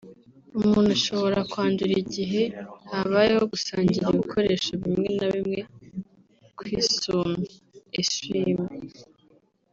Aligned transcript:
umuntu 0.59 0.89
ashobora 0.97 1.39
kwandura 1.51 1.93
igihe 2.03 2.41
habayeho 2.91 3.43
gusangira 3.53 4.05
ibikoresho 4.13 4.71
bimwe 4.81 5.09
na 5.17 5.25
bimwe 5.33 5.59
nk’isume 6.55 7.39
(essui- 7.99 8.55
mains) 8.61 8.99